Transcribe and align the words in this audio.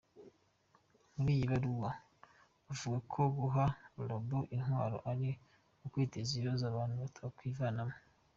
Muri 1.15 1.31
iyi 1.35 1.45
baruwa 1.51 1.91
bavuga 2.67 2.97
ko 3.11 3.21
guha 3.37 3.65
robots 4.09 4.51
intwaro 4.55 4.97
ari 5.11 5.27
ukwiteza 5.85 6.29
ibibazo 6.33 6.63
abantu 6.67 6.95
batakwivanamo. 7.03 7.95